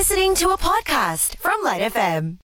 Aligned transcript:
listening 0.00 0.34
to 0.34 0.48
a 0.48 0.56
podcast 0.56 1.36
from 1.36 1.62
Light 1.62 1.82
FM. 1.92 2.38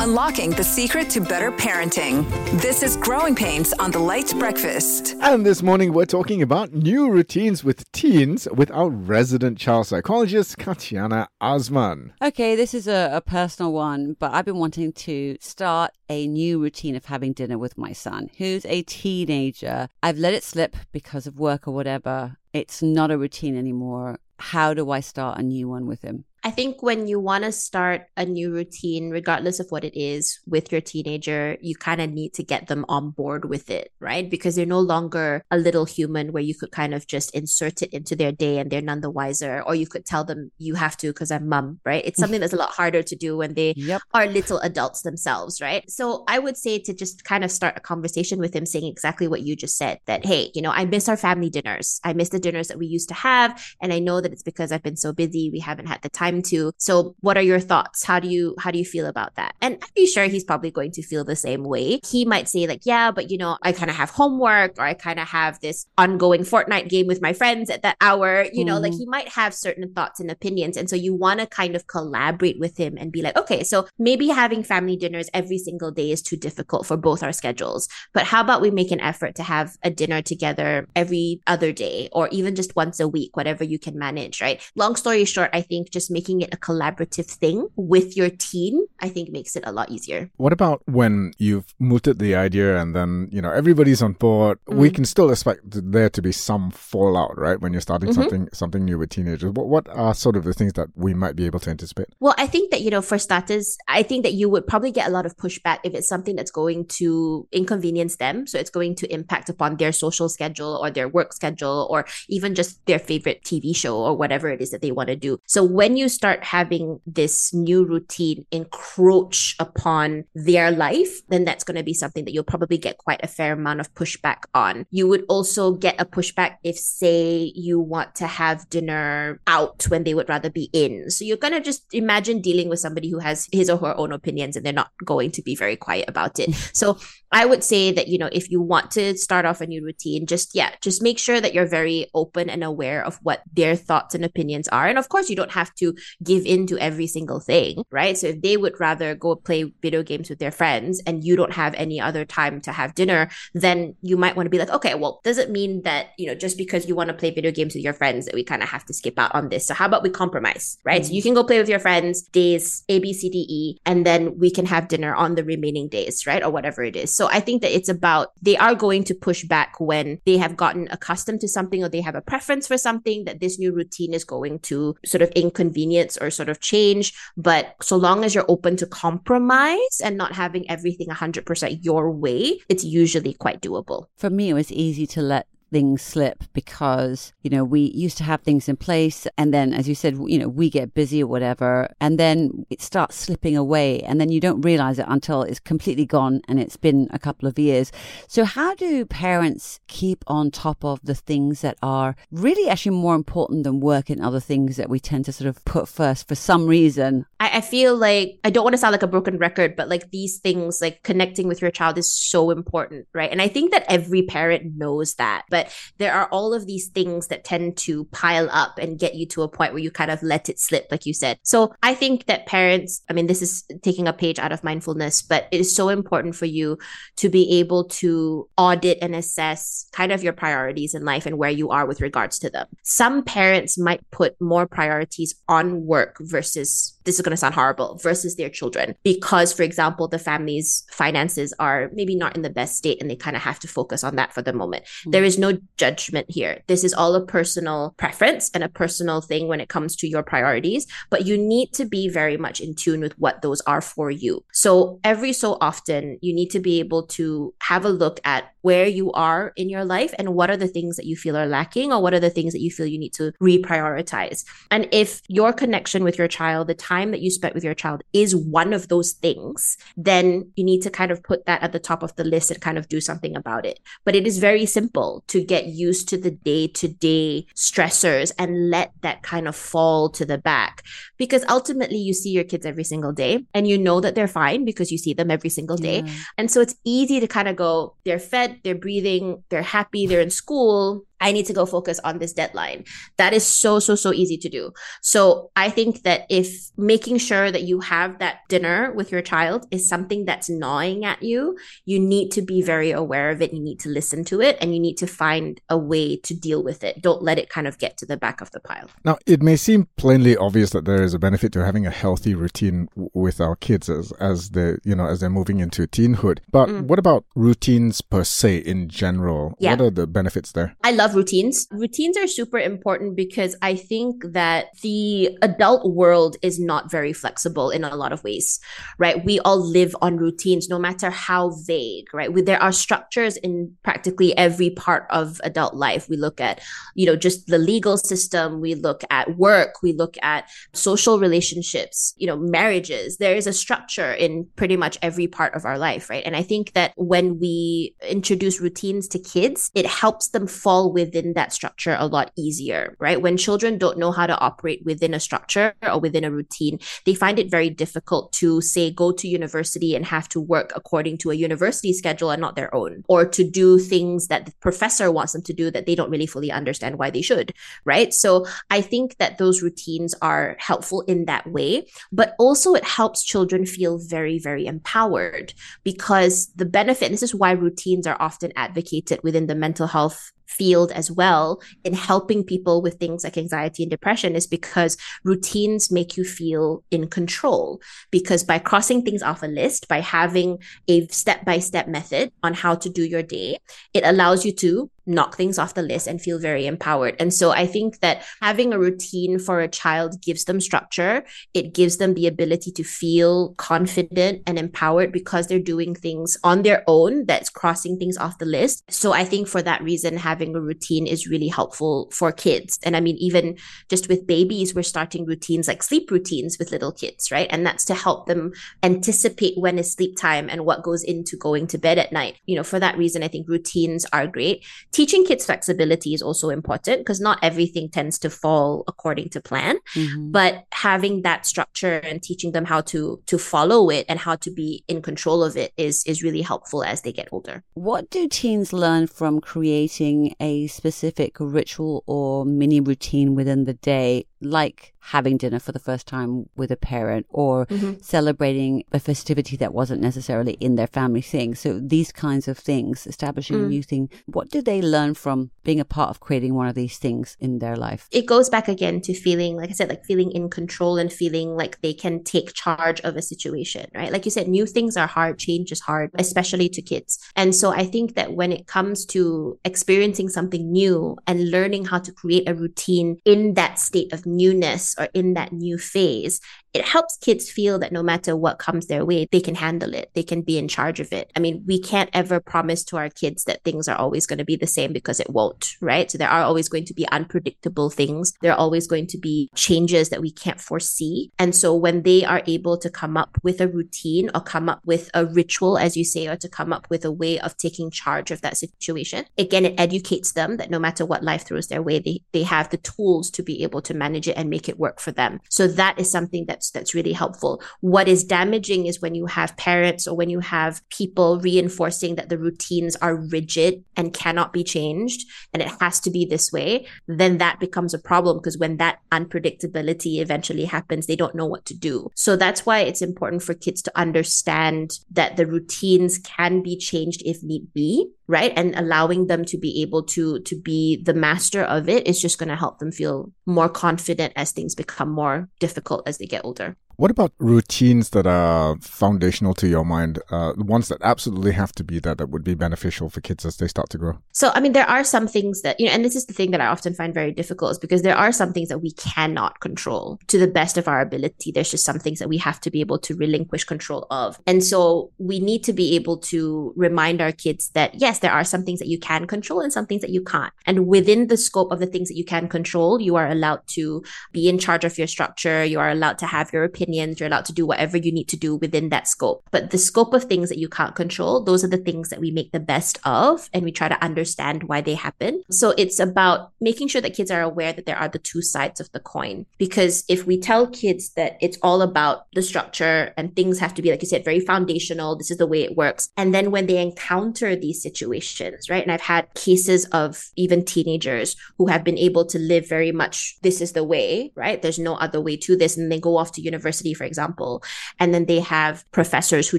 Unlocking 0.00 0.50
the 0.50 0.62
secret 0.62 1.10
to 1.10 1.20
better 1.20 1.50
parenting. 1.50 2.24
This 2.60 2.84
is 2.84 2.96
Growing 2.96 3.34
Pains 3.34 3.72
on 3.80 3.90
the 3.90 3.98
Light 3.98 4.32
Breakfast. 4.38 5.16
And 5.20 5.44
this 5.44 5.60
morning 5.60 5.92
we're 5.92 6.04
talking 6.04 6.40
about 6.40 6.72
new 6.72 7.10
routines 7.10 7.64
with 7.64 7.90
teens 7.90 8.46
with 8.52 8.70
our 8.70 8.88
resident 8.88 9.58
child 9.58 9.88
psychologist, 9.88 10.58
Katiana 10.58 11.26
Osman. 11.40 12.12
Okay, 12.22 12.54
this 12.54 12.74
is 12.74 12.86
a, 12.86 13.10
a 13.12 13.20
personal 13.20 13.72
one, 13.72 14.14
but 14.20 14.32
I've 14.32 14.44
been 14.44 14.58
wanting 14.58 14.92
to 14.92 15.36
start 15.40 15.90
a 16.08 16.28
new 16.28 16.62
routine 16.62 16.94
of 16.94 17.06
having 17.06 17.32
dinner 17.32 17.58
with 17.58 17.76
my 17.76 17.92
son, 17.92 18.30
who's 18.38 18.64
a 18.66 18.82
teenager. 18.82 19.88
I've 20.00 20.18
let 20.18 20.32
it 20.32 20.44
slip 20.44 20.76
because 20.92 21.26
of 21.26 21.40
work 21.40 21.66
or 21.66 21.74
whatever. 21.74 22.36
It's 22.52 22.84
not 22.84 23.10
a 23.10 23.18
routine 23.18 23.58
anymore. 23.58 24.20
How 24.38 24.74
do 24.74 24.92
I 24.92 25.00
start 25.00 25.40
a 25.40 25.42
new 25.42 25.68
one 25.68 25.86
with 25.86 26.02
him? 26.02 26.24
I 26.42 26.50
think 26.50 26.82
when 26.82 27.06
you 27.06 27.20
want 27.20 27.44
to 27.44 27.52
start 27.52 28.06
a 28.16 28.24
new 28.24 28.50
routine, 28.50 29.10
regardless 29.10 29.60
of 29.60 29.66
what 29.68 29.84
it 29.84 29.98
is 29.98 30.40
with 30.46 30.72
your 30.72 30.80
teenager, 30.80 31.58
you 31.60 31.76
kind 31.76 32.00
of 32.00 32.10
need 32.10 32.32
to 32.34 32.42
get 32.42 32.66
them 32.66 32.86
on 32.88 33.10
board 33.10 33.44
with 33.44 33.68
it, 33.68 33.92
right? 34.00 34.28
Because 34.30 34.56
they're 34.56 34.64
no 34.64 34.80
longer 34.80 35.44
a 35.50 35.58
little 35.58 35.84
human 35.84 36.32
where 36.32 36.42
you 36.42 36.54
could 36.54 36.70
kind 36.72 36.94
of 36.94 37.06
just 37.06 37.34
insert 37.34 37.82
it 37.82 37.92
into 37.92 38.16
their 38.16 38.32
day 38.32 38.58
and 38.58 38.70
they're 38.70 38.80
none 38.80 39.02
the 39.02 39.10
wiser. 39.10 39.62
Or 39.66 39.74
you 39.74 39.86
could 39.86 40.06
tell 40.06 40.24
them, 40.24 40.50
you 40.56 40.76
have 40.76 40.96
to 40.98 41.08
because 41.08 41.30
I'm 41.30 41.46
mum, 41.46 41.78
right? 41.84 42.02
It's 42.06 42.18
something 42.18 42.40
that's 42.40 42.54
a 42.54 42.56
lot 42.56 42.70
harder 42.70 43.02
to 43.02 43.16
do 43.16 43.36
when 43.36 43.52
they 43.54 43.74
Yep. 43.76 44.02
are 44.14 44.26
little 44.26 44.58
adults 44.60 45.02
themselves, 45.02 45.60
right? 45.60 45.88
So 45.90 46.24
I 46.26 46.38
would 46.38 46.56
say 46.56 46.78
to 46.78 46.94
just 46.94 47.24
kind 47.24 47.44
of 47.44 47.50
start 47.50 47.76
a 47.76 47.80
conversation 47.80 48.38
with 48.38 48.54
him 48.54 48.64
saying 48.64 48.84
exactly 48.90 49.28
what 49.28 49.42
you 49.42 49.56
just 49.56 49.76
said 49.76 49.98
that, 50.06 50.24
hey, 50.24 50.50
you 50.54 50.62
know, 50.62 50.70
I 50.70 50.84
miss 50.84 51.08
our 51.08 51.16
family 51.16 51.50
dinners. 51.50 52.00
I 52.04 52.12
miss 52.14 52.30
the 52.30 52.38
dinners 52.38 52.68
that 52.68 52.78
we 52.78 52.86
used 52.86 53.08
to 53.08 53.14
have. 53.14 53.62
And 53.82 53.92
I 53.92 53.98
know 53.98 54.20
that 54.20 54.32
it's 54.32 54.42
because 54.42 54.72
I've 54.72 54.82
been 54.82 54.96
so 54.96 55.12
busy. 55.12 55.50
We 55.50 55.60
haven't 55.60 55.86
had 55.86 56.00
the 56.02 56.08
time 56.08 56.29
to. 56.42 56.72
So 56.78 57.14
what 57.20 57.36
are 57.36 57.42
your 57.42 57.60
thoughts? 57.60 58.04
How 58.04 58.18
do 58.20 58.28
you, 58.28 58.54
how 58.58 58.70
do 58.70 58.78
you 58.78 58.84
feel 58.84 59.06
about 59.06 59.34
that? 59.36 59.54
And 59.60 59.74
I'm 59.74 59.80
pretty 59.80 60.06
sure 60.06 60.24
he's 60.24 60.44
probably 60.44 60.70
going 60.70 60.92
to 60.92 61.02
feel 61.02 61.24
the 61.24 61.36
same 61.36 61.64
way. 61.64 62.00
He 62.06 62.24
might 62.24 62.48
say 62.48 62.66
like, 62.66 62.82
yeah, 62.84 63.10
but 63.10 63.30
you 63.30 63.38
know, 63.38 63.58
I 63.62 63.72
kind 63.72 63.90
of 63.90 63.96
have 63.96 64.10
homework 64.10 64.78
or 64.78 64.84
I 64.84 64.94
kind 64.94 65.18
of 65.18 65.28
have 65.28 65.60
this 65.60 65.86
ongoing 65.98 66.42
Fortnite 66.42 66.88
game 66.88 67.06
with 67.06 67.20
my 67.20 67.32
friends 67.32 67.70
at 67.70 67.82
that 67.82 67.96
hour. 68.00 68.46
You 68.52 68.64
know, 68.64 68.78
like 68.78 68.92
Mhm. 68.92 68.98
he 68.98 69.06
might 69.06 69.28
have 69.28 69.52
certain 69.54 69.92
thoughts 69.92 70.20
and 70.20 70.30
opinions. 70.30 70.76
And 70.76 70.88
so 70.88 70.96
you 70.96 71.14
want 71.14 71.40
to 71.40 71.46
kind 71.46 71.74
of 71.76 71.86
collaborate 71.86 72.58
with 72.60 72.76
him 72.76 72.96
and 72.98 73.10
be 73.12 73.22
like, 73.22 73.36
okay, 73.36 73.62
so 73.64 73.86
maybe 73.98 74.28
having 74.28 74.62
family 74.62 74.96
dinners 74.96 75.28
every 75.34 75.58
single 75.58 75.90
day 75.90 76.10
is 76.10 76.22
too 76.22 76.36
difficult 76.36 76.86
for 76.86 76.96
both 76.96 77.22
our 77.22 77.32
schedules. 77.32 77.88
But 78.12 78.24
how 78.24 78.40
about 78.40 78.60
we 78.60 78.70
make 78.70 78.90
an 78.90 79.00
effort 79.00 79.34
to 79.36 79.42
have 79.42 79.76
a 79.82 79.90
dinner 79.90 80.22
together 80.22 80.86
every 80.94 81.40
other 81.46 81.72
day 81.72 82.08
or 82.12 82.28
even 82.28 82.54
just 82.54 82.76
once 82.76 83.00
a 83.00 83.08
week, 83.08 83.36
whatever 83.36 83.64
you 83.64 83.78
can 83.78 83.98
manage, 83.98 84.40
right? 84.40 84.60
Long 84.76 84.96
story 84.96 85.24
short, 85.24 85.50
I 85.52 85.62
think 85.62 85.90
just 85.90 86.10
making 86.10 86.19
it 86.28 86.52
a 86.52 86.56
collaborative 86.56 87.26
thing 87.26 87.68
with 87.76 88.16
your 88.16 88.28
teen, 88.30 88.86
I 89.00 89.08
think 89.08 89.30
makes 89.30 89.56
it 89.56 89.64
a 89.66 89.72
lot 89.72 89.90
easier. 89.90 90.30
What 90.36 90.52
about 90.52 90.82
when 90.86 91.32
you've 91.38 91.74
mooted 91.78 92.18
the 92.18 92.34
idea 92.34 92.80
and 92.80 92.94
then, 92.94 93.28
you 93.32 93.40
know, 93.40 93.50
everybody's 93.50 94.02
on 94.02 94.12
board? 94.12 94.58
We 94.66 94.90
Mm. 94.90 94.94
can 94.94 95.04
still 95.04 95.30
expect 95.30 95.60
there 95.70 96.10
to 96.10 96.20
be 96.22 96.32
some 96.32 96.70
fallout, 96.70 97.38
right? 97.38 97.60
When 97.60 97.72
you're 97.72 97.80
starting 97.80 98.10
Mhm. 98.10 98.14
something 98.14 98.48
something 98.52 98.84
new 98.84 98.98
with 98.98 99.10
teenagers. 99.10 99.52
What, 99.52 99.68
what 99.68 99.88
are 99.88 100.14
sort 100.14 100.36
of 100.36 100.44
the 100.44 100.52
things 100.52 100.72
that 100.74 100.88
we 100.94 101.14
might 101.14 101.36
be 101.36 101.46
able 101.46 101.60
to 101.60 101.70
anticipate? 101.70 102.08
Well, 102.20 102.34
I 102.36 102.46
think 102.46 102.70
that, 102.72 102.80
you 102.82 102.90
know, 102.90 103.00
for 103.02 103.18
starters, 103.18 103.76
I 103.88 104.02
think 104.02 104.22
that 104.24 104.34
you 104.34 104.48
would 104.48 104.66
probably 104.66 104.90
get 104.90 105.08
a 105.08 105.10
lot 105.10 105.24
of 105.26 105.36
pushback 105.36 105.78
if 105.84 105.94
it's 105.94 106.08
something 106.08 106.36
that's 106.36 106.50
going 106.50 106.86
to 107.00 107.46
inconvenience 107.52 108.16
them. 108.16 108.46
So 108.46 108.58
it's 108.58 108.70
going 108.70 108.94
to 108.96 109.12
impact 109.12 109.48
upon 109.48 109.76
their 109.76 109.92
social 109.92 110.28
schedule 110.28 110.78
or 110.82 110.90
their 110.90 111.08
work 111.08 111.32
schedule 111.32 111.86
or 111.90 112.04
even 112.28 112.54
just 112.54 112.84
their 112.86 112.98
favorite 112.98 113.42
TV 113.44 113.74
show 113.74 113.96
or 113.96 114.16
whatever 114.16 114.48
it 114.50 114.60
is 114.60 114.70
that 114.70 114.82
they 114.82 114.90
want 114.92 115.08
to 115.08 115.16
do. 115.16 115.38
So 115.46 115.62
when 115.64 115.96
you 115.96 116.08
start 116.10 116.44
having 116.44 117.00
this 117.06 117.54
new 117.54 117.84
routine 117.84 118.44
encroach 118.50 119.56
upon 119.58 120.24
their 120.34 120.70
life, 120.70 121.20
then 121.28 121.44
that's 121.44 121.64
going 121.64 121.76
to 121.76 121.82
be 121.82 121.94
something 121.94 122.24
that 122.24 122.32
you'll 122.32 122.44
probably 122.44 122.78
get 122.78 122.98
quite 122.98 123.20
a 123.22 123.28
fair 123.28 123.52
amount 123.52 123.80
of 123.80 123.92
pushback 123.94 124.44
on. 124.54 124.86
You 124.90 125.08
would 125.08 125.24
also 125.28 125.72
get 125.72 126.00
a 126.00 126.04
pushback 126.04 126.56
if, 126.62 126.76
say, 126.78 127.52
you 127.54 127.80
want 127.80 128.14
to 128.16 128.26
have 128.26 128.68
dinner 128.68 129.40
out 129.46 129.84
when 129.88 130.04
they 130.04 130.14
would 130.14 130.28
rather 130.28 130.50
be 130.50 130.70
in. 130.72 131.10
So 131.10 131.24
you're 131.24 131.36
going 131.36 131.54
to 131.54 131.60
just 131.60 131.92
imagine 131.94 132.40
dealing 132.40 132.68
with 132.68 132.80
somebody 132.80 133.10
who 133.10 133.18
has 133.18 133.48
his 133.52 133.70
or 133.70 133.78
her 133.78 133.96
own 133.96 134.12
opinions 134.12 134.56
and 134.56 134.64
they're 134.64 134.72
not 134.72 134.90
going 135.04 135.30
to 135.32 135.42
be 135.42 135.54
very 135.54 135.76
quiet 135.76 136.08
about 136.08 136.38
it. 136.38 136.54
so 136.72 136.98
I 137.32 137.46
would 137.46 137.62
say 137.62 137.92
that, 137.92 138.08
you 138.08 138.18
know, 138.18 138.28
if 138.32 138.50
you 138.50 138.60
want 138.60 138.90
to 138.92 139.16
start 139.16 139.44
off 139.44 139.60
a 139.60 139.66
new 139.66 139.84
routine, 139.84 140.26
just, 140.26 140.54
yeah, 140.54 140.74
just 140.80 141.02
make 141.02 141.18
sure 141.18 141.40
that 141.40 141.54
you're 141.54 141.66
very 141.66 142.08
open 142.14 142.50
and 142.50 142.64
aware 142.64 143.04
of 143.04 143.18
what 143.22 143.42
their 143.52 143.76
thoughts 143.76 144.14
and 144.14 144.24
opinions 144.24 144.68
are. 144.68 144.86
And 144.88 144.98
of 144.98 145.08
course, 145.08 145.30
you 145.30 145.36
don't 145.36 145.52
have 145.52 145.74
to 145.76 145.94
give 146.22 146.44
in 146.44 146.66
to 146.68 146.78
every 146.78 147.06
single 147.06 147.40
thing, 147.40 147.84
right? 147.90 148.18
So 148.18 148.28
if 148.28 148.42
they 148.42 148.56
would 148.56 148.78
rather 148.80 149.14
go 149.14 149.36
play 149.36 149.72
video 149.80 150.02
games 150.02 150.28
with 150.28 150.38
their 150.38 150.50
friends 150.50 151.00
and 151.06 151.22
you 151.22 151.36
don't 151.36 151.52
have 151.52 151.74
any 151.74 152.00
other 152.00 152.24
time 152.24 152.60
to 152.62 152.72
have 152.72 152.94
dinner, 152.94 153.30
then 153.54 153.94
you 154.02 154.16
might 154.16 154.36
want 154.36 154.46
to 154.46 154.50
be 154.50 154.58
like, 154.58 154.70
okay, 154.70 154.94
well, 154.94 155.20
does 155.22 155.38
it 155.38 155.50
mean 155.50 155.82
that, 155.82 156.08
you 156.18 156.26
know, 156.26 156.34
just 156.34 156.58
because 156.58 156.88
you 156.88 156.96
want 156.96 157.08
to 157.08 157.14
play 157.14 157.30
video 157.30 157.52
games 157.52 157.74
with 157.74 157.84
your 157.84 157.92
friends 157.92 158.26
that 158.26 158.34
we 158.34 158.42
kind 158.42 158.62
of 158.62 158.68
have 158.68 158.84
to 158.86 158.92
skip 158.92 159.18
out 159.18 159.34
on 159.34 159.48
this? 159.50 159.66
So 159.66 159.74
how 159.74 159.86
about 159.86 160.02
we 160.02 160.10
compromise, 160.10 160.78
right? 160.84 161.04
So 161.04 161.12
you 161.12 161.20
mm-hmm. 161.20 161.28
can 161.28 161.34
go 161.34 161.44
play 161.44 161.58
with 161.58 161.68
your 161.68 161.78
friends 161.78 162.22
days 162.22 162.82
A, 162.88 162.98
B, 162.98 163.12
C, 163.12 163.28
D, 163.30 163.46
E, 163.48 163.78
and 163.86 164.04
then 164.04 164.38
we 164.38 164.50
can 164.50 164.66
have 164.66 164.88
dinner 164.88 165.14
on 165.14 165.36
the 165.36 165.44
remaining 165.44 165.88
days, 165.88 166.26
right? 166.26 166.42
Or 166.42 166.50
whatever 166.50 166.82
it 166.82 166.96
is. 166.96 167.19
So 167.20 167.28
I 167.28 167.38
think 167.40 167.60
that 167.60 167.76
it's 167.76 167.90
about, 167.90 168.32
they 168.40 168.56
are 168.56 168.74
going 168.74 169.04
to 169.04 169.14
push 169.14 169.44
back 169.44 169.78
when 169.78 170.22
they 170.24 170.38
have 170.38 170.56
gotten 170.56 170.88
accustomed 170.90 171.42
to 171.42 171.48
something 171.48 171.84
or 171.84 171.90
they 171.90 172.00
have 172.00 172.14
a 172.14 172.22
preference 172.22 172.66
for 172.66 172.78
something 172.78 173.26
that 173.26 173.40
this 173.40 173.58
new 173.58 173.74
routine 173.74 174.14
is 174.14 174.24
going 174.24 174.60
to 174.60 174.96
sort 175.04 175.20
of 175.20 175.28
inconvenience 175.32 176.16
or 176.16 176.30
sort 176.30 176.48
of 176.48 176.60
change. 176.60 177.12
But 177.36 177.76
so 177.82 177.98
long 177.98 178.24
as 178.24 178.34
you're 178.34 178.46
open 178.48 178.78
to 178.78 178.86
compromise 178.86 180.00
and 180.02 180.16
not 180.16 180.32
having 180.32 180.64
everything 180.70 181.08
100% 181.08 181.84
your 181.84 182.10
way, 182.10 182.60
it's 182.70 182.84
usually 182.84 183.34
quite 183.34 183.60
doable. 183.60 184.06
For 184.16 184.30
me, 184.30 184.48
it 184.48 184.54
was 184.54 184.72
easy 184.72 185.06
to 185.08 185.20
let 185.20 185.46
things 185.70 186.02
slip 186.02 186.44
because, 186.52 187.32
you 187.42 187.50
know, 187.50 187.64
we 187.64 187.80
used 187.80 188.18
to 188.18 188.24
have 188.24 188.42
things 188.42 188.68
in 188.68 188.76
place. 188.76 189.26
And 189.36 189.52
then, 189.54 189.72
as 189.72 189.88
you 189.88 189.94
said, 189.94 190.18
you 190.26 190.38
know, 190.38 190.48
we 190.48 190.70
get 190.70 190.94
busy 190.94 191.22
or 191.22 191.26
whatever. 191.26 191.92
And 192.00 192.18
then 192.18 192.66
it 192.70 192.82
starts 192.82 193.16
slipping 193.16 193.56
away. 193.56 194.00
And 194.00 194.20
then 194.20 194.30
you 194.30 194.40
don't 194.40 194.60
realize 194.60 194.98
it 194.98 195.06
until 195.08 195.42
it's 195.42 195.60
completely 195.60 196.06
gone 196.06 196.42
and 196.48 196.60
it's 196.60 196.76
been 196.76 197.08
a 197.10 197.18
couple 197.18 197.48
of 197.48 197.58
years. 197.58 197.92
So, 198.28 198.44
how 198.44 198.74
do 198.74 199.04
parents 199.04 199.80
keep 199.86 200.24
on 200.26 200.50
top 200.50 200.84
of 200.84 201.00
the 201.02 201.14
things 201.14 201.60
that 201.62 201.78
are 201.82 202.16
really 202.30 202.68
actually 202.68 202.96
more 202.96 203.14
important 203.14 203.64
than 203.64 203.80
work 203.80 204.10
and 204.10 204.20
other 204.20 204.40
things 204.40 204.76
that 204.76 204.90
we 204.90 205.00
tend 205.00 205.24
to 205.26 205.32
sort 205.32 205.48
of 205.48 205.64
put 205.64 205.88
first 205.88 206.28
for 206.28 206.34
some 206.34 206.66
reason? 206.66 207.26
I, 207.38 207.58
I 207.58 207.60
feel 207.60 207.96
like 207.96 208.38
I 208.44 208.50
don't 208.50 208.64
want 208.64 208.74
to 208.74 208.78
sound 208.78 208.92
like 208.92 209.02
a 209.02 209.06
broken 209.06 209.38
record, 209.38 209.76
but 209.76 209.88
like 209.88 210.10
these 210.10 210.38
things, 210.38 210.80
like 210.80 211.02
connecting 211.02 211.48
with 211.48 211.60
your 211.60 211.70
child 211.70 211.98
is 211.98 212.10
so 212.10 212.50
important, 212.50 213.06
right? 213.14 213.30
And 213.30 213.40
I 213.40 213.48
think 213.48 213.72
that 213.72 213.84
every 213.88 214.22
parent 214.22 214.76
knows 214.76 215.14
that. 215.14 215.44
But 215.50 215.59
there 215.98 216.14
are 216.14 216.28
all 216.28 216.54
of 216.54 216.66
these 216.66 216.88
things 216.88 217.28
that 217.28 217.44
tend 217.44 217.76
to 217.78 218.04
pile 218.06 218.48
up 218.50 218.78
and 218.78 218.98
get 218.98 219.14
you 219.14 219.26
to 219.26 219.42
a 219.42 219.48
point 219.48 219.72
where 219.72 219.82
you 219.82 219.90
kind 219.90 220.10
of 220.10 220.22
let 220.22 220.48
it 220.48 220.58
slip, 220.58 220.86
like 220.90 221.06
you 221.06 221.14
said. 221.14 221.38
So 221.42 221.72
I 221.82 221.94
think 221.94 222.26
that 222.26 222.46
parents, 222.46 223.02
I 223.08 223.12
mean, 223.12 223.26
this 223.26 223.42
is 223.42 223.64
taking 223.82 224.08
a 224.08 224.12
page 224.12 224.38
out 224.38 224.52
of 224.52 224.64
mindfulness, 224.64 225.22
but 225.22 225.48
it 225.50 225.60
is 225.60 225.74
so 225.74 225.88
important 225.88 226.34
for 226.34 226.46
you 226.46 226.78
to 227.16 227.28
be 227.28 227.58
able 227.60 227.84
to 227.84 228.48
audit 228.56 228.98
and 229.02 229.14
assess 229.14 229.86
kind 229.92 230.12
of 230.12 230.22
your 230.22 230.32
priorities 230.32 230.94
in 230.94 231.04
life 231.04 231.26
and 231.26 231.38
where 231.38 231.50
you 231.50 231.70
are 231.70 231.86
with 231.86 232.00
regards 232.00 232.38
to 232.40 232.50
them. 232.50 232.66
Some 232.82 233.22
parents 233.24 233.78
might 233.78 234.00
put 234.10 234.40
more 234.40 234.66
priorities 234.66 235.34
on 235.48 235.86
work 235.86 236.16
versus 236.20 236.96
this 237.04 237.16
is 237.16 237.22
going 237.22 237.30
to 237.30 237.36
sound 237.36 237.54
horrible 237.54 237.98
versus 238.02 238.36
their 238.36 238.50
children 238.50 238.94
because 239.02 239.52
for 239.52 239.62
example 239.62 240.06
the 240.06 240.18
family's 240.18 240.84
finances 240.92 241.52
are 241.58 241.90
maybe 241.94 242.14
not 242.14 242.36
in 242.36 242.42
the 242.42 242.50
best 242.50 242.76
state 242.76 243.00
and 243.00 243.10
they 243.10 243.16
kind 243.16 243.36
of 243.36 243.42
have 243.42 243.58
to 243.58 243.66
focus 243.66 244.04
on 244.04 244.16
that 244.16 244.32
for 244.32 244.42
the 244.42 244.52
moment 244.52 244.84
Mm. 245.06 245.12
there 245.12 245.24
is 245.24 245.38
no 245.38 245.49
judgment 245.76 246.26
here. 246.28 246.62
This 246.66 246.84
is 246.84 246.94
all 246.94 247.14
a 247.14 247.24
personal 247.24 247.94
preference 247.96 248.50
and 248.54 248.62
a 248.62 248.68
personal 248.68 249.20
thing 249.20 249.48
when 249.48 249.60
it 249.60 249.68
comes 249.68 249.96
to 249.96 250.08
your 250.08 250.22
priorities 250.22 250.86
but 251.10 251.26
you 251.26 251.36
need 251.36 251.72
to 251.74 251.84
be 251.84 252.08
very 252.08 252.36
much 252.36 252.60
in 252.60 252.74
tune 252.74 253.00
with 253.00 253.18
what 253.18 253.42
those 253.42 253.60
are 253.62 253.80
for 253.80 254.10
you. 254.10 254.44
So 254.52 255.00
every 255.04 255.32
so 255.32 255.56
often 255.60 256.18
you 256.20 256.34
need 256.34 256.50
to 256.50 256.60
be 256.60 256.80
able 256.80 257.06
to 257.08 257.54
have 257.62 257.84
a 257.84 257.90
look 257.90 258.20
at 258.24 258.52
where 258.62 258.86
you 258.86 259.12
are 259.12 259.52
in 259.56 259.68
your 259.68 259.84
life 259.84 260.14
and 260.18 260.34
what 260.34 260.50
are 260.50 260.56
the 260.56 260.68
things 260.68 260.96
that 260.96 261.06
you 261.06 261.16
feel 261.16 261.36
are 261.36 261.46
lacking 261.46 261.92
or 261.92 262.02
what 262.02 262.14
are 262.14 262.20
the 262.20 262.30
things 262.30 262.52
that 262.52 262.60
you 262.60 262.70
feel 262.70 262.86
you 262.86 262.98
need 262.98 263.12
to 263.12 263.32
reprioritize 263.42 264.44
and 264.70 264.88
if 264.92 265.22
your 265.28 265.52
connection 265.52 266.04
with 266.04 266.18
your 266.18 266.28
child 266.28 266.66
the 266.66 266.74
time 266.74 267.10
that 267.10 267.20
you 267.20 267.30
spent 267.30 267.54
with 267.54 267.64
your 267.64 267.74
child 267.74 268.02
is 268.12 268.34
one 268.34 268.72
of 268.72 268.88
those 268.88 269.12
things, 269.12 269.76
then 269.96 270.50
you 270.56 270.64
need 270.64 270.82
to 270.82 270.90
kind 270.90 271.10
of 271.10 271.22
put 271.22 271.44
that 271.46 271.62
at 271.62 271.72
the 271.72 271.78
top 271.78 272.02
of 272.02 272.14
the 272.16 272.24
list 272.24 272.50
and 272.50 272.60
kind 272.60 272.78
of 272.78 272.88
do 272.88 273.00
something 273.00 273.36
about 273.36 273.66
it. 273.66 273.80
But 274.04 274.14
it 274.14 274.26
is 274.26 274.38
very 274.38 274.66
simple 274.66 275.24
to 275.28 275.42
get 275.42 275.66
used 275.66 276.08
to 276.10 276.16
the 276.16 276.30
day 276.30 276.66
to 276.68 276.88
day 276.88 277.46
stressors 277.54 278.32
and 278.38 278.70
let 278.70 278.92
that 279.02 279.22
kind 279.22 279.48
of 279.48 279.56
fall 279.56 280.08
to 280.10 280.24
the 280.24 280.38
back 280.38 280.82
because 281.16 281.44
ultimately 281.48 281.98
you 281.98 282.14
see 282.14 282.30
your 282.30 282.44
kids 282.44 282.66
every 282.66 282.84
single 282.84 283.12
day 283.12 283.44
and 283.54 283.68
you 283.68 283.78
know 283.78 284.00
that 284.00 284.14
they're 284.14 284.28
fine 284.28 284.64
because 284.64 284.90
you 284.90 284.98
see 284.98 285.14
them 285.14 285.30
every 285.30 285.50
single 285.50 285.76
day. 285.76 286.02
Yeah. 286.02 286.12
And 286.38 286.50
so 286.50 286.60
it's 286.60 286.74
easy 286.84 287.20
to 287.20 287.26
kind 287.26 287.48
of 287.48 287.56
go, 287.56 287.94
they're 288.04 288.18
fed, 288.18 288.49
they're 288.62 288.74
breathing, 288.74 289.42
they're 289.48 289.62
happy, 289.62 290.06
they're 290.06 290.20
in 290.20 290.30
school. 290.30 291.04
I 291.20 291.32
need 291.32 291.46
to 291.46 291.52
go 291.52 291.66
focus 291.66 292.00
on 292.04 292.18
this 292.18 292.32
deadline. 292.32 292.84
That 293.18 293.32
is 293.32 293.44
so, 293.46 293.78
so, 293.78 293.94
so 293.94 294.12
easy 294.12 294.36
to 294.38 294.48
do. 294.48 294.72
So 295.02 295.50
I 295.56 295.68
think 295.70 296.02
that 296.02 296.22
if 296.30 296.70
making 296.76 297.18
sure 297.18 297.50
that 297.50 297.62
you 297.62 297.80
have 297.80 298.18
that 298.18 298.38
dinner 298.48 298.92
with 298.92 299.12
your 299.12 299.22
child 299.22 299.66
is 299.70 299.88
something 299.88 300.24
that's 300.24 300.48
gnawing 300.48 301.04
at 301.04 301.22
you, 301.22 301.56
you 301.84 301.98
need 302.00 302.30
to 302.32 302.42
be 302.42 302.62
very 302.62 302.90
aware 302.90 303.30
of 303.30 303.42
it. 303.42 303.52
You 303.52 303.60
need 303.60 303.80
to 303.80 303.88
listen 303.88 304.24
to 304.26 304.40
it 304.40 304.56
and 304.60 304.74
you 304.74 304.80
need 304.80 304.96
to 304.98 305.06
find 305.06 305.60
a 305.68 305.76
way 305.78 306.16
to 306.16 306.34
deal 306.34 306.62
with 306.64 306.82
it. 306.84 307.02
Don't 307.02 307.22
let 307.22 307.38
it 307.38 307.48
kind 307.48 307.66
of 307.66 307.78
get 307.78 307.96
to 307.98 308.06
the 308.06 308.16
back 308.16 308.40
of 308.40 308.50
the 308.52 308.60
pile. 308.60 308.88
Now, 309.04 309.18
it 309.26 309.42
may 309.42 309.56
seem 309.56 309.88
plainly 309.96 310.36
obvious 310.36 310.70
that 310.70 310.84
there 310.84 311.02
is 311.02 311.14
a 311.14 311.18
benefit 311.18 311.52
to 311.52 311.64
having 311.64 311.86
a 311.86 311.90
healthy 311.90 312.34
routine 312.34 312.86
w- 312.94 313.10
with 313.14 313.40
our 313.40 313.56
kids 313.56 313.88
as, 313.90 314.12
as 314.12 314.50
they, 314.50 314.76
you 314.84 314.94
know, 314.94 315.06
as 315.06 315.20
they're 315.20 315.30
moving 315.30 315.60
into 315.60 315.86
teenhood. 315.86 316.38
But 316.50 316.68
Mm. 316.70 316.82
what 316.86 316.98
about 316.98 317.24
routines 317.34 318.00
per 318.00 318.22
se 318.22 318.58
in 318.58 318.88
general? 318.88 319.54
Yeah. 319.58 319.72
What 319.72 319.80
are 319.80 319.90
the 319.90 320.06
benefits 320.06 320.52
there? 320.52 320.76
I 320.84 320.92
love 320.92 321.09
routines. 321.14 321.66
Routines 321.70 322.16
are 322.16 322.26
super 322.26 322.58
important 322.58 323.16
because 323.16 323.56
I 323.62 323.74
think 323.74 324.22
that 324.32 324.66
the 324.82 325.36
adult 325.42 325.92
world 325.92 326.36
is 326.42 326.58
not 326.60 326.90
very 326.90 327.12
flexible 327.12 327.70
in 327.70 327.84
a 327.84 327.96
lot 327.96 328.12
of 328.12 328.22
ways, 328.24 328.60
right? 328.98 329.24
We 329.24 329.40
all 329.40 329.58
live 329.58 329.94
on 330.00 330.16
routines, 330.16 330.68
no 330.68 330.78
matter 330.78 331.10
how 331.10 331.50
vague, 331.66 332.12
right? 332.12 332.32
We, 332.32 332.42
there 332.42 332.62
are 332.62 332.72
structures 332.72 333.36
in 333.36 333.76
practically 333.82 334.36
every 334.36 334.70
part 334.70 335.06
of 335.10 335.40
adult 335.44 335.74
life. 335.74 336.08
We 336.08 336.16
look 336.16 336.40
at, 336.40 336.60
you 336.94 337.06
know, 337.06 337.16
just 337.16 337.46
the 337.46 337.58
legal 337.58 337.96
system. 337.96 338.60
We 338.60 338.74
look 338.74 339.02
at 339.10 339.36
work. 339.36 339.82
We 339.82 339.92
look 339.92 340.16
at 340.22 340.48
social 340.72 341.18
relationships, 341.18 342.14
you 342.16 342.26
know, 342.26 342.36
marriages. 342.36 343.18
There 343.18 343.34
is 343.34 343.46
a 343.46 343.52
structure 343.52 344.12
in 344.12 344.46
pretty 344.56 344.76
much 344.76 344.98
every 345.02 345.26
part 345.26 345.54
of 345.54 345.64
our 345.64 345.78
life, 345.78 346.10
right? 346.10 346.22
And 346.24 346.36
I 346.36 346.42
think 346.42 346.72
that 346.72 346.92
when 346.96 347.38
we 347.38 347.94
introduce 348.08 348.60
routines 348.60 349.08
to 349.08 349.18
kids, 349.18 349.70
it 349.74 349.86
helps 349.86 350.28
them 350.28 350.46
fall 350.46 350.92
within 350.92 350.99
that 351.04 351.52
structure 351.52 351.96
a 351.98 352.06
lot 352.06 352.32
easier, 352.36 352.96
right? 352.98 353.20
When 353.20 353.36
children 353.36 353.78
don't 353.78 353.98
know 353.98 354.12
how 354.12 354.26
to 354.26 354.38
operate 354.38 354.82
within 354.84 355.14
a 355.14 355.20
structure 355.20 355.74
or 355.82 356.00
within 356.00 356.24
a 356.24 356.30
routine, 356.30 356.78
they 357.04 357.14
find 357.14 357.38
it 357.38 357.50
very 357.50 357.70
difficult 357.70 358.32
to 358.34 358.60
say 358.60 358.90
go 358.90 359.12
to 359.12 359.28
university 359.28 359.94
and 359.94 360.04
have 360.04 360.28
to 360.30 360.40
work 360.40 360.72
according 360.74 361.18
to 361.18 361.30
a 361.30 361.34
university 361.34 361.92
schedule 361.92 362.30
and 362.30 362.40
not 362.40 362.56
their 362.56 362.74
own, 362.74 363.04
or 363.08 363.24
to 363.24 363.48
do 363.48 363.78
things 363.78 364.28
that 364.28 364.46
the 364.46 364.52
professor 364.60 365.10
wants 365.10 365.32
them 365.32 365.42
to 365.42 365.52
do 365.52 365.70
that 365.70 365.86
they 365.86 365.94
don't 365.94 366.10
really 366.10 366.26
fully 366.26 366.50
understand 366.50 366.98
why 366.98 367.10
they 367.10 367.22
should, 367.22 367.52
right? 367.84 368.12
So 368.12 368.46
I 368.70 368.80
think 368.80 369.16
that 369.18 369.38
those 369.38 369.62
routines 369.62 370.14
are 370.22 370.56
helpful 370.58 371.02
in 371.02 371.24
that 371.26 371.50
way, 371.50 371.86
but 372.12 372.34
also 372.38 372.74
it 372.74 372.84
helps 372.84 373.24
children 373.24 373.66
feel 373.66 373.98
very, 373.98 374.38
very 374.38 374.66
empowered 374.66 375.54
because 375.84 376.52
the 376.56 376.64
benefit, 376.64 377.10
this 377.10 377.22
is 377.22 377.34
why 377.34 377.52
routines 377.52 378.06
are 378.06 378.16
often 378.20 378.52
advocated 378.56 379.20
within 379.22 379.46
the 379.46 379.54
mental 379.54 379.86
health 379.86 380.32
field 380.50 380.92
as 380.92 381.10
well 381.10 381.60
in 381.84 381.94
helping 381.94 382.44
people 382.44 382.82
with 382.82 382.98
things 382.98 383.24
like 383.24 383.38
anxiety 383.38 383.84
and 383.84 383.90
depression 383.90 384.34
is 384.34 384.46
because 384.46 384.96
routines 385.24 385.90
make 385.90 386.16
you 386.16 386.24
feel 386.24 386.82
in 386.90 387.08
control. 387.08 387.80
Because 388.10 388.42
by 388.44 388.58
crossing 388.58 389.02
things 389.02 389.22
off 389.22 389.42
a 389.42 389.46
list 389.46 389.88
by 389.88 390.00
having 390.00 390.58
a 390.88 391.06
step 391.08 391.44
by 391.44 391.58
step 391.58 391.88
method 391.88 392.32
on 392.42 392.54
how 392.54 392.74
to 392.74 392.88
do 392.88 393.02
your 393.04 393.22
day 393.22 393.58
it 393.94 394.04
allows 394.04 394.44
you 394.44 394.52
to 394.52 394.90
knock 395.06 395.36
things 395.36 395.58
off 395.58 395.74
the 395.74 395.82
list 395.82 396.06
and 396.06 396.20
feel 396.20 396.38
very 396.38 396.66
empowered. 396.66 397.16
And 397.18 397.32
so 397.32 397.50
I 397.50 397.66
think 397.66 398.00
that 398.00 398.24
having 398.40 398.72
a 398.72 398.78
routine 398.78 399.38
for 399.38 399.60
a 399.60 399.68
child 399.68 400.20
gives 400.22 400.44
them 400.44 400.60
structure. 400.60 401.24
It 401.54 401.74
gives 401.74 401.96
them 401.96 402.14
the 402.14 402.26
ability 402.26 402.72
to 402.72 402.84
feel 402.84 403.54
confident 403.54 404.42
and 404.46 404.58
empowered 404.58 405.12
because 405.12 405.46
they're 405.46 405.58
doing 405.58 405.94
things 405.94 406.36
on 406.44 406.62
their 406.62 406.84
own 406.86 407.26
that's 407.26 407.50
crossing 407.50 407.98
things 407.98 408.16
off 408.16 408.38
the 408.38 408.44
list. 408.44 408.84
So 408.90 409.12
I 409.12 409.24
think 409.24 409.48
for 409.48 409.62
that 409.62 409.82
reason, 409.82 410.16
having 410.16 410.54
a 410.54 410.60
routine 410.60 411.06
is 411.06 411.28
really 411.28 411.48
helpful 411.48 412.10
for 412.12 412.32
kids. 412.32 412.78
And 412.82 412.96
I 412.96 413.00
mean, 413.00 413.16
even 413.16 413.56
just 413.88 414.08
with 414.08 414.26
babies, 414.26 414.74
we're 414.74 414.82
starting 414.82 415.26
routines 415.26 415.68
like 415.68 415.82
sleep 415.82 416.10
routines 416.10 416.58
with 416.58 416.72
little 416.72 416.92
kids, 416.92 417.30
right? 417.30 417.48
And 417.50 417.66
that's 417.66 417.84
to 417.86 417.94
help 417.94 418.26
them 418.26 418.52
anticipate 418.82 419.58
when 419.58 419.78
is 419.78 419.92
sleep 419.92 420.16
time 420.16 420.48
and 420.48 420.64
what 420.64 420.82
goes 420.82 421.02
into 421.02 421.36
going 421.36 421.66
to 421.68 421.78
bed 421.78 421.98
at 421.98 422.12
night. 422.12 422.38
You 422.46 422.56
know, 422.56 422.64
for 422.64 422.78
that 422.78 422.98
reason, 422.98 423.22
I 423.22 423.28
think 423.28 423.48
routines 423.48 424.06
are 424.12 424.26
great 424.26 424.64
teaching 424.92 425.24
kids 425.24 425.46
flexibility 425.46 426.14
is 426.14 426.22
also 426.22 426.48
important 426.50 426.98
because 427.00 427.20
not 427.20 427.38
everything 427.42 427.88
tends 427.88 428.18
to 428.18 428.28
fall 428.30 428.84
according 428.88 429.28
to 429.30 429.40
plan 429.40 429.76
Mhm. 429.94 430.32
but 430.32 430.64
having 430.72 431.22
that 431.22 431.46
structure 431.46 431.96
and 431.98 432.22
teaching 432.22 432.52
them 432.52 432.64
how 432.64 432.80
to 432.80 433.20
to 433.26 433.38
follow 433.38 433.90
it 433.90 434.04
and 434.08 434.18
how 434.18 434.36
to 434.36 434.50
be 434.50 434.82
in 434.88 435.00
control 435.02 435.42
of 435.44 435.56
it 435.56 435.72
is 435.76 436.02
is 436.06 436.22
really 436.22 436.42
helpful 436.42 436.82
as 436.82 437.02
they 437.02 437.12
get 437.12 437.28
older 437.32 437.62
What 437.74 438.10
do 438.10 438.26
teens 438.28 438.72
learn 438.72 439.06
from 439.06 439.40
creating 439.40 440.34
a 440.40 440.66
specific 440.66 441.32
ritual 441.40 442.02
or 442.06 442.44
mini 442.44 442.80
routine 442.80 443.34
within 443.34 443.64
the 443.64 443.74
day, 443.74 444.26
like 444.40 444.92
having 445.02 445.36
dinner 445.38 445.58
for 445.58 445.72
the 445.72 445.78
first 445.78 446.06
time 446.06 446.48
with 446.56 446.70
a 446.70 446.76
parent 446.76 447.26
or 447.30 447.66
Mhm. 447.66 448.02
celebrating 448.04 448.84
a 448.92 449.00
festivity 449.00 449.56
that 449.56 449.72
wasn't 449.72 450.00
necessarily 450.00 450.52
in 450.60 450.74
their 450.76 450.86
family 450.86 451.22
thing? 451.22 451.54
So 451.54 451.80
these 451.80 452.12
kinds 452.12 452.48
of 452.48 452.58
things, 452.58 453.06
establishing 453.06 453.56
a 453.56 453.60
Mm. 453.60 453.68
new 453.68 453.82
thing, 453.82 454.10
what 454.26 454.50
do 454.50 454.60
they 454.62 454.80
learn 454.82 455.14
from 455.14 455.50
being 455.64 455.80
a 455.80 455.84
part 455.84 456.10
of 456.10 456.20
creating 456.20 456.54
one 456.54 456.68
of 456.68 456.74
these 456.74 456.98
things 456.98 457.36
in 457.40 457.58
their 457.60 457.76
life? 457.76 458.08
it 458.12 458.26
goes 458.26 458.48
back 458.48 458.68
again 458.68 459.00
to 459.00 459.12
feeling 459.14 459.56
like 459.56 459.70
i 459.70 459.72
said 459.72 459.88
like 459.88 460.04
feeling 460.04 460.30
in 460.32 460.48
control 460.48 460.98
and 460.98 461.12
feeling 461.12 461.54
like 461.56 461.80
they 461.80 461.92
can 461.94 462.22
take 462.24 462.52
charge 462.54 463.00
of 463.02 463.16
a 463.16 463.22
situation 463.22 463.86
right 463.94 464.10
like 464.12 464.24
you 464.24 464.30
said 464.30 464.48
new 464.48 464.66
things 464.66 464.96
are 464.96 465.06
hard 465.06 465.38
change 465.38 465.70
is 465.72 465.80
hard 465.80 466.10
especially 466.18 466.68
to 466.68 466.82
kids 466.82 467.18
and 467.36 467.54
so 467.54 467.70
i 467.70 467.84
think 467.84 468.14
that 468.16 468.32
when 468.34 468.50
it 468.52 468.66
comes 468.66 469.04
to 469.04 469.58
experiencing 469.64 470.28
something 470.28 470.70
new 470.72 471.16
and 471.26 471.50
learning 471.50 471.84
how 471.84 471.98
to 471.98 472.12
create 472.12 472.48
a 472.48 472.54
routine 472.54 473.16
in 473.24 473.54
that 473.54 473.78
state 473.78 474.12
of 474.12 474.26
newness 474.36 474.94
or 474.98 475.08
in 475.14 475.34
that 475.34 475.52
new 475.52 475.78
phase 475.78 476.40
it 476.72 476.84
helps 476.84 477.16
kids 477.16 477.50
feel 477.50 477.78
that 477.80 477.92
no 477.92 478.02
matter 478.02 478.36
what 478.36 478.58
comes 478.58 478.86
their 478.86 479.04
way, 479.04 479.26
they 479.30 479.40
can 479.40 479.56
handle 479.56 479.92
it. 479.92 480.10
They 480.14 480.22
can 480.22 480.42
be 480.42 480.56
in 480.56 480.68
charge 480.68 481.00
of 481.00 481.12
it. 481.12 481.30
I 481.36 481.40
mean, 481.40 481.64
we 481.66 481.80
can't 481.80 482.10
ever 482.12 482.38
promise 482.38 482.84
to 482.84 482.96
our 482.96 483.10
kids 483.10 483.44
that 483.44 483.64
things 483.64 483.88
are 483.88 483.96
always 483.96 484.26
going 484.26 484.38
to 484.38 484.44
be 484.44 484.56
the 484.56 484.66
same 484.66 484.92
because 484.92 485.18
it 485.18 485.30
won't, 485.30 485.74
right? 485.80 486.10
So 486.10 486.18
there 486.18 486.28
are 486.28 486.42
always 486.42 486.68
going 486.68 486.84
to 486.86 486.94
be 486.94 487.08
unpredictable 487.08 487.90
things. 487.90 488.32
There 488.40 488.52
are 488.52 488.58
always 488.58 488.86
going 488.86 489.08
to 489.08 489.18
be 489.18 489.50
changes 489.54 490.10
that 490.10 490.20
we 490.20 490.30
can't 490.30 490.60
foresee. 490.60 491.32
And 491.38 491.54
so 491.54 491.74
when 491.74 492.02
they 492.02 492.24
are 492.24 492.42
able 492.46 492.78
to 492.78 492.90
come 492.90 493.16
up 493.16 493.36
with 493.42 493.60
a 493.60 493.68
routine 493.68 494.30
or 494.34 494.40
come 494.40 494.68
up 494.68 494.80
with 494.84 495.10
a 495.12 495.26
ritual, 495.26 495.76
as 495.76 495.96
you 495.96 496.04
say, 496.04 496.28
or 496.28 496.36
to 496.36 496.48
come 496.48 496.72
up 496.72 496.88
with 496.88 497.04
a 497.04 497.12
way 497.12 497.40
of 497.40 497.56
taking 497.56 497.90
charge 497.90 498.30
of 498.30 498.42
that 498.42 498.56
situation, 498.56 499.24
again, 499.36 499.64
it 499.64 499.80
educates 499.80 500.32
them 500.32 500.56
that 500.58 500.70
no 500.70 500.78
matter 500.78 501.04
what 501.04 501.24
life 501.24 501.44
throws 501.44 501.66
their 501.66 501.82
way, 501.82 501.98
they, 501.98 502.22
they 502.32 502.44
have 502.44 502.70
the 502.70 502.76
tools 502.76 503.30
to 503.30 503.42
be 503.42 503.64
able 503.64 503.82
to 503.82 503.94
manage 503.94 504.19
it 504.28 504.36
and 504.36 504.50
make 504.50 504.68
it 504.68 504.78
work 504.78 505.00
for 505.00 505.12
them. 505.12 505.40
So 505.48 505.66
that 505.68 505.98
is 505.98 506.10
something 506.10 506.46
that's 506.46 506.70
that's 506.70 506.94
really 506.94 507.12
helpful. 507.12 507.62
What 507.80 508.08
is 508.08 508.24
damaging 508.24 508.86
is 508.86 509.00
when 509.00 509.14
you 509.14 509.26
have 509.26 509.56
parents 509.56 510.06
or 510.06 510.16
when 510.16 510.30
you 510.30 510.40
have 510.40 510.86
people 510.88 511.40
reinforcing 511.40 512.14
that 512.16 512.28
the 512.28 512.38
routines 512.38 512.96
are 512.96 513.16
rigid 513.16 513.84
and 513.96 514.12
cannot 514.12 514.52
be 514.52 514.64
changed 514.64 515.28
and 515.52 515.62
it 515.62 515.68
has 515.80 516.00
to 516.00 516.10
be 516.10 516.24
this 516.24 516.52
way, 516.52 516.86
then 517.06 517.38
that 517.38 517.60
becomes 517.60 517.94
a 517.94 517.98
problem 517.98 518.38
because 518.38 518.58
when 518.58 518.76
that 518.78 518.98
unpredictability 519.12 520.20
eventually 520.20 520.64
happens, 520.64 521.06
they 521.06 521.16
don't 521.16 521.34
know 521.34 521.46
what 521.46 521.64
to 521.66 521.74
do. 521.74 522.10
So 522.14 522.36
that's 522.36 522.64
why 522.66 522.80
it's 522.80 523.02
important 523.02 523.42
for 523.42 523.54
kids 523.54 523.82
to 523.82 523.92
understand 523.98 524.98
that 525.10 525.36
the 525.36 525.46
routines 525.46 526.18
can 526.18 526.62
be 526.62 526.76
changed 526.76 527.22
if 527.24 527.42
need 527.42 527.72
be 527.72 528.10
right? 528.30 528.52
And 528.54 528.76
allowing 528.76 529.26
them 529.26 529.44
to 529.46 529.58
be 529.58 529.82
able 529.82 530.04
to 530.14 530.38
to 530.40 530.54
be 530.54 531.02
the 531.02 531.12
master 531.12 531.62
of 531.64 531.88
it 531.88 532.06
is 532.06 532.22
just 532.22 532.38
going 532.38 532.48
to 532.48 532.54
help 532.54 532.78
them 532.78 532.92
feel 532.92 533.32
more 533.44 533.68
confident 533.68 534.32
as 534.36 534.52
things 534.52 534.76
become 534.76 535.10
more 535.10 535.48
difficult 535.58 536.06
as 536.06 536.18
they 536.18 536.26
get 536.26 536.44
older 536.44 536.76
What 537.00 537.10
about 537.10 537.32
routines 537.38 538.10
that 538.10 538.26
are 538.26 538.76
foundational 538.82 539.54
to 539.54 539.66
your 539.66 539.86
mind? 539.86 540.18
Uh, 540.30 540.52
the 540.52 540.64
ones 540.64 540.88
that 540.88 540.98
absolutely 541.00 541.52
have 541.52 541.72
to 541.76 541.82
be 541.82 541.98
there 541.98 542.14
that 542.14 542.28
would 542.28 542.44
be 542.44 542.52
beneficial 542.52 543.08
for 543.08 543.22
kids 543.22 543.46
as 543.46 543.56
they 543.56 543.68
start 543.68 543.88
to 543.88 543.96
grow? 543.96 544.18
So, 544.32 544.50
I 544.54 544.60
mean, 544.60 544.72
there 544.74 544.86
are 544.86 545.02
some 545.02 545.26
things 545.26 545.62
that, 545.62 545.80
you 545.80 545.86
know, 545.86 545.92
and 545.92 546.04
this 546.04 546.14
is 546.14 546.26
the 546.26 546.34
thing 546.34 546.50
that 546.50 546.60
I 546.60 546.66
often 546.66 546.92
find 546.92 547.14
very 547.14 547.32
difficult 547.32 547.70
is 547.70 547.78
because 547.78 548.02
there 548.02 548.18
are 548.18 548.32
some 548.32 548.52
things 548.52 548.68
that 548.68 548.80
we 548.80 548.90
cannot 548.90 549.60
control 549.60 550.20
to 550.26 550.36
the 550.36 550.46
best 550.46 550.76
of 550.76 550.88
our 550.88 551.00
ability. 551.00 551.52
There's 551.52 551.70
just 551.70 551.86
some 551.86 551.98
things 551.98 552.18
that 552.18 552.28
we 552.28 552.36
have 552.36 552.60
to 552.60 552.70
be 552.70 552.80
able 552.80 552.98
to 552.98 553.16
relinquish 553.16 553.64
control 553.64 554.06
of. 554.10 554.38
And 554.46 554.62
so 554.62 555.10
we 555.16 555.40
need 555.40 555.64
to 555.64 555.72
be 555.72 555.94
able 555.94 556.18
to 556.18 556.74
remind 556.76 557.22
our 557.22 557.32
kids 557.32 557.70
that, 557.70 557.94
yes, 557.94 558.18
there 558.18 558.32
are 558.32 558.44
some 558.44 558.62
things 558.62 558.78
that 558.78 558.88
you 558.88 558.98
can 558.98 559.26
control 559.26 559.60
and 559.60 559.72
some 559.72 559.86
things 559.86 560.02
that 560.02 560.10
you 560.10 560.22
can't. 560.22 560.52
And 560.66 560.86
within 560.86 561.28
the 561.28 561.38
scope 561.38 561.72
of 561.72 561.80
the 561.80 561.86
things 561.86 562.08
that 562.08 562.18
you 562.18 562.26
can 562.26 562.46
control, 562.46 563.00
you 563.00 563.16
are 563.16 563.26
allowed 563.26 563.66
to 563.68 564.04
be 564.32 564.50
in 564.50 564.58
charge 564.58 564.84
of 564.84 564.98
your 564.98 565.06
structure. 565.06 565.64
You 565.64 565.80
are 565.80 565.88
allowed 565.88 566.18
to 566.18 566.26
have 566.26 566.52
your 566.52 566.62
opinion 566.62 566.89
You're 566.92 567.28
allowed 567.28 567.44
to 567.46 567.52
do 567.52 567.66
whatever 567.66 567.96
you 567.96 568.12
need 568.12 568.28
to 568.28 568.36
do 568.36 568.56
within 568.56 568.88
that 568.90 569.08
scope. 569.08 569.44
But 569.50 569.70
the 569.70 569.78
scope 569.78 570.14
of 570.14 570.24
things 570.24 570.48
that 570.48 570.58
you 570.58 570.68
can't 570.68 570.94
control, 570.94 571.42
those 571.42 571.64
are 571.64 571.68
the 571.68 571.76
things 571.76 572.08
that 572.10 572.20
we 572.20 572.30
make 572.30 572.52
the 572.52 572.60
best 572.60 572.98
of 573.04 573.48
and 573.52 573.64
we 573.64 573.72
try 573.72 573.88
to 573.88 574.02
understand 574.02 574.64
why 574.64 574.80
they 574.80 574.94
happen. 574.94 575.42
So 575.50 575.74
it's 575.76 576.00
about 576.00 576.52
making 576.60 576.88
sure 576.88 577.00
that 577.00 577.14
kids 577.14 577.30
are 577.30 577.42
aware 577.42 577.72
that 577.72 577.86
there 577.86 577.98
are 577.98 578.08
the 578.08 578.18
two 578.18 578.42
sides 578.42 578.80
of 578.80 578.90
the 578.92 579.00
coin. 579.00 579.46
Because 579.58 580.04
if 580.08 580.26
we 580.26 580.38
tell 580.38 580.66
kids 580.66 581.10
that 581.14 581.36
it's 581.40 581.58
all 581.62 581.82
about 581.82 582.26
the 582.32 582.42
structure 582.42 583.12
and 583.16 583.34
things 583.34 583.58
have 583.58 583.74
to 583.74 583.82
be, 583.82 583.90
like 583.90 584.02
you 584.02 584.08
said, 584.08 584.24
very 584.24 584.40
foundational, 584.40 585.16
this 585.16 585.30
is 585.30 585.38
the 585.38 585.46
way 585.46 585.62
it 585.62 585.76
works. 585.76 586.08
And 586.16 586.34
then 586.34 586.50
when 586.50 586.66
they 586.66 586.80
encounter 586.80 587.54
these 587.56 587.82
situations, 587.82 588.70
right? 588.70 588.82
And 588.82 588.92
I've 588.92 589.00
had 589.00 589.32
cases 589.34 589.84
of 589.86 590.30
even 590.36 590.64
teenagers 590.64 591.36
who 591.58 591.66
have 591.66 591.84
been 591.84 591.98
able 591.98 592.24
to 592.26 592.38
live 592.38 592.68
very 592.68 592.92
much, 592.92 593.36
this 593.42 593.60
is 593.60 593.72
the 593.72 593.84
way, 593.84 594.32
right? 594.34 594.60
There's 594.62 594.78
no 594.78 594.94
other 594.94 595.20
way 595.20 595.36
to 595.38 595.56
this. 595.56 595.76
And 595.76 595.92
they 595.92 596.00
go 596.00 596.16
off 596.16 596.32
to 596.32 596.40
university, 596.40 596.79
for 596.94 597.04
example, 597.04 597.62
and 597.98 598.14
then 598.14 598.26
they 598.26 598.40
have 598.40 598.84
professors 598.92 599.48
who 599.48 599.58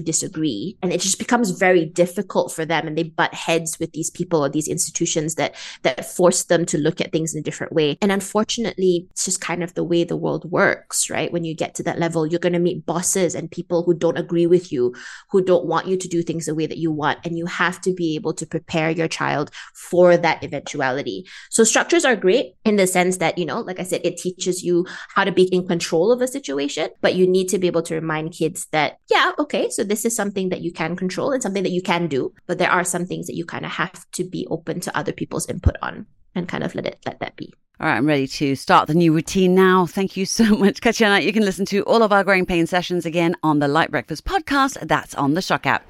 disagree. 0.00 0.76
And 0.82 0.92
it 0.92 1.00
just 1.00 1.18
becomes 1.18 1.50
very 1.50 1.84
difficult 1.84 2.52
for 2.52 2.64
them 2.64 2.86
and 2.86 2.96
they 2.96 3.04
butt 3.04 3.34
heads 3.34 3.78
with 3.78 3.92
these 3.92 4.10
people 4.10 4.44
or 4.44 4.48
these 4.48 4.68
institutions 4.68 5.34
that 5.36 5.54
that 5.82 6.04
force 6.04 6.44
them 6.44 6.66
to 6.66 6.78
look 6.78 7.00
at 7.00 7.12
things 7.12 7.34
in 7.34 7.40
a 7.40 7.42
different 7.42 7.72
way. 7.72 7.96
And 8.00 8.12
unfortunately, 8.12 9.06
it's 9.10 9.24
just 9.24 9.40
kind 9.40 9.62
of 9.62 9.74
the 9.74 9.84
way 9.84 10.04
the 10.04 10.16
world 10.16 10.50
works, 10.50 11.08
right? 11.10 11.32
When 11.32 11.44
you 11.44 11.54
get 11.54 11.74
to 11.76 11.82
that 11.84 11.98
level, 11.98 12.26
you're 12.26 12.40
going 12.40 12.52
to 12.52 12.58
meet 12.58 12.86
bosses 12.86 13.34
and 13.34 13.50
people 13.50 13.82
who 13.82 13.94
don't 13.94 14.18
agree 14.18 14.46
with 14.46 14.72
you, 14.72 14.94
who 15.30 15.42
don't 15.42 15.66
want 15.66 15.86
you 15.86 15.96
to 15.96 16.08
do 16.08 16.22
things 16.22 16.46
the 16.46 16.54
way 16.54 16.66
that 16.66 16.78
you 16.78 16.90
want. 16.90 17.20
And 17.24 17.38
you 17.38 17.46
have 17.46 17.80
to 17.82 17.94
be 17.94 18.14
able 18.14 18.34
to 18.34 18.46
prepare 18.46 18.90
your 18.90 19.08
child 19.08 19.50
for 19.74 20.16
that 20.16 20.42
eventuality. 20.42 21.26
So 21.50 21.64
structures 21.64 22.04
are 22.04 22.16
great 22.16 22.54
in 22.64 22.76
the 22.76 22.86
sense 22.86 23.18
that, 23.18 23.38
you 23.38 23.46
know, 23.46 23.60
like 23.60 23.80
I 23.80 23.84
said, 23.84 24.00
it 24.04 24.16
teaches 24.16 24.62
you 24.62 24.86
how 25.14 25.24
to 25.24 25.32
be 25.32 25.44
in 25.44 25.66
control 25.66 26.12
of 26.12 26.20
a 26.20 26.26
situation, 26.26 26.90
but 27.02 27.14
you 27.14 27.26
need 27.26 27.48
to 27.48 27.58
be 27.58 27.66
able 27.66 27.82
to 27.82 27.94
remind 27.94 28.32
kids 28.32 28.66
that, 28.72 28.98
yeah, 29.10 29.32
okay, 29.38 29.68
so 29.68 29.84
this 29.84 30.06
is 30.06 30.16
something 30.16 30.48
that 30.48 30.62
you 30.62 30.72
can 30.72 30.96
control 30.96 31.32
and 31.32 31.42
something 31.42 31.64
that 31.64 31.72
you 31.72 31.82
can 31.82 32.06
do, 32.06 32.32
but 32.46 32.56
there 32.56 32.70
are 32.70 32.84
some 32.84 33.04
things 33.04 33.26
that 33.26 33.36
you 33.36 33.44
kind 33.44 33.66
of 33.66 33.72
have 33.72 34.10
to 34.12 34.24
be 34.24 34.46
open 34.48 34.80
to 34.80 34.96
other 34.96 35.12
people's 35.12 35.48
input 35.50 35.76
on 35.82 36.06
and 36.34 36.48
kind 36.48 36.64
of 36.64 36.74
let 36.74 36.86
it 36.86 36.98
let 37.04 37.20
that 37.20 37.36
be. 37.36 37.52
All 37.80 37.88
right, 37.88 37.96
I'm 37.96 38.06
ready 38.06 38.28
to 38.28 38.54
start 38.54 38.86
the 38.86 38.94
new 38.94 39.12
routine 39.12 39.56
now. 39.56 39.86
Thank 39.86 40.16
you 40.16 40.24
so 40.24 40.44
much, 40.56 40.80
Katiana. 40.80 41.20
You 41.24 41.32
can 41.32 41.44
listen 41.44 41.66
to 41.66 41.82
all 41.82 42.02
of 42.02 42.12
our 42.12 42.22
growing 42.22 42.46
pain 42.46 42.66
sessions 42.66 43.04
again 43.04 43.34
on 43.42 43.58
the 43.58 43.68
Light 43.68 43.90
Breakfast 43.90 44.24
podcast. 44.24 44.78
That's 44.86 45.14
on 45.16 45.34
the 45.34 45.40
SYOK 45.40 45.66
app. 45.66 45.84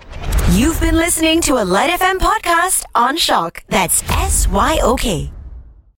You've 0.52 0.80
been 0.80 0.96
listening 0.96 1.42
to 1.42 1.62
a 1.62 1.64
Light 1.64 1.90
FM 1.90 2.16
podcast 2.18 2.84
on 2.94 3.16
SYOK. 3.16 3.60
That's 3.68 4.02
S 4.10 4.48
Y 4.48 4.78
O 4.82 4.96
K. 4.96 5.30